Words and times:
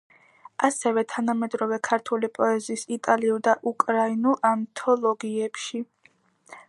ასევე 0.67 1.01
თანამედროვე 1.11 1.77
ქართული 1.87 2.29
პოეზიის 2.37 2.87
იტალიურ 2.97 3.45
და 3.49 3.53
უკრაინულ 3.73 4.41
ანთოლოგიებში. 4.53 5.85